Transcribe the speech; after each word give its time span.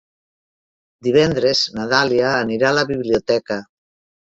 Divendres 1.09 1.63
na 1.77 1.87
Dàlia 1.95 2.35
anirà 2.41 2.75
a 2.75 2.81
la 2.83 2.91
biblioteca. 2.97 3.65